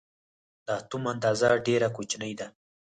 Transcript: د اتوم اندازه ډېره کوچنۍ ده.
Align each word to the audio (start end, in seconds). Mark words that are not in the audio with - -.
د 0.65 0.67
اتوم 0.79 1.03
اندازه 1.13 1.49
ډېره 1.67 1.87
کوچنۍ 1.95 2.33
ده. 2.39 2.47